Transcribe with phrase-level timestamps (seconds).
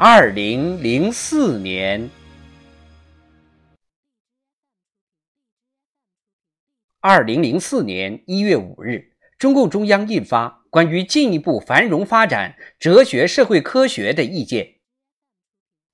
[0.00, 2.08] 二零零四年，
[7.00, 14.64] 二零零四年一月五日，中共中央印发《关于进一步繁荣发展哲学社会科学的意见》。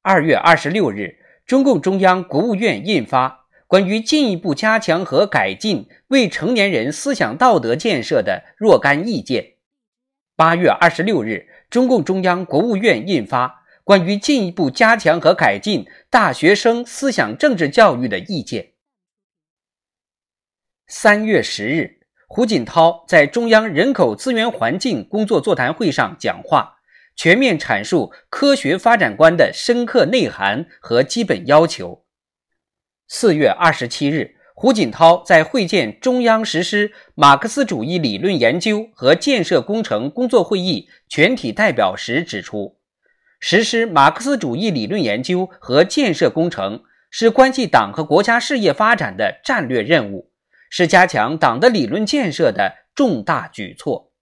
[0.00, 3.28] 二月二十六日，中共中央、国务院印发
[3.66, 9.42] 《关于进一步加强和改进未成年人思想道德建设的若干意见》。
[10.36, 13.59] 八月二十六日，中共中央、国务院印发。
[13.90, 18.74] 关于进一步加强和改进大学生思想政治教育的意见。
[20.86, 26.76] 三月十日，胡锦涛在中央人口资源环境工作座谈会上讲话，
[27.16, 32.04] 全面阐述科学发展观的深刻内涵和基本要求。
[33.08, 42.79] 四月二十七日，胡锦涛在会见中央实施马克思主义理论研究和建设工程工作会议全体代表时指出。
[43.40, 50.30] 实施马克思主义理论研究和建设工程是关系党和国家事业发展的战略任务，
[50.68, 54.12] 是加强党的理论建设的重大举措。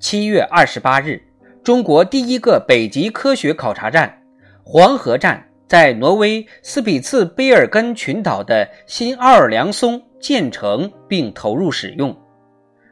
[0.00, 1.22] 七月二十八日，
[1.62, 4.22] 中国第一个北极科学考察站——
[4.64, 12.14] 黄河站，在挪威斯匹茨卑尔根群岛的新奥尔良松建成并投入使用。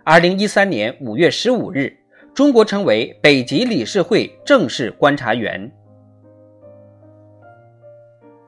[0.04, 2.03] 二零一三年五月十五日。
[2.34, 5.70] 中国成为北极理事会正式观察员。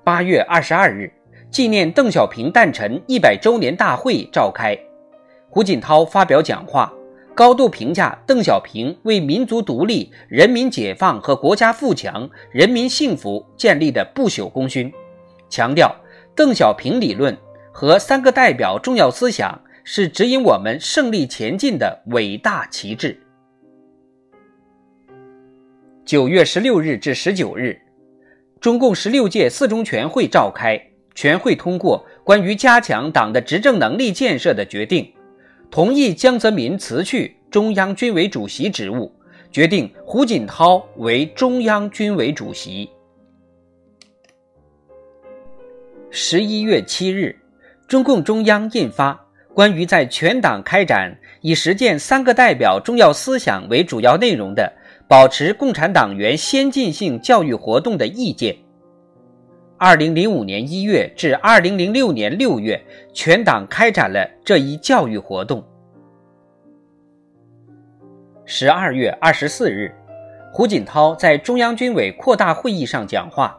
[0.03, 1.13] 八月二十二日，
[1.53, 4.77] 纪念邓小平诞辰一百周年大会召开，
[5.49, 6.93] 胡锦涛发表讲话，
[7.33, 14.93] 高度评价邓小平为民族独立、人民解放和国家富强、人民幸福建立的不朽功勋，
[15.49, 15.95] 强调
[16.35, 17.37] 邓小平理论
[17.71, 23.17] 和三个代表重要思想是指引我们胜利前进的伟大旗帜。
[26.07, 27.77] 九月十六日至十九日，
[28.61, 30.81] 中共十六届四中全会召开，
[31.17, 35.13] 全会通过关于加强党的执政能力建设的决定，
[35.69, 39.13] 同意江泽民辞去中央军委主席职务，
[39.51, 42.89] 决定胡锦涛为中央军委主席。
[46.13, 47.37] 十一月七日，
[47.89, 49.13] 中共中央印发
[49.55, 54.73] 《关于在全党开展以实践三个代表重要思想为主要内容的》。
[55.09, 58.57] 保持共产党员先进性教育活动的意见。
[59.79, 62.81] 二零零五年一月至二零零六年六月，
[63.13, 65.63] 全党开展了这一教育活动。
[68.45, 69.95] 十二月二十四日，
[70.53, 73.57] 胡锦涛在中央军委扩大会议上讲话，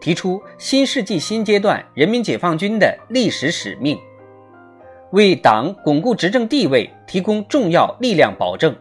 [0.00, 3.98] 提出新世纪新阶段人民解放军的历史使命，
[5.10, 8.74] 为党巩固执政地位提供重要力量保证。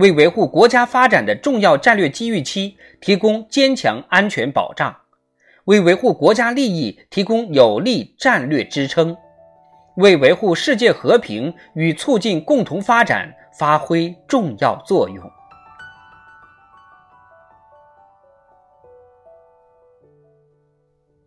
[0.00, 4.96] 为维护国家发展的重要战略机遇期提供坚强安全保障，
[5.66, 9.14] 为维护国家利益提供有力战略支撑，
[9.96, 15.22] 为维护世界和平与促进共同发展发挥重要作用。